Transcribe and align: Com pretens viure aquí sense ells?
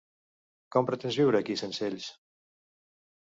Com 0.75 0.87
pretens 0.87 1.19
viure 1.23 1.41
aquí 1.43 1.59
sense 1.61 1.85
ells? 1.91 2.09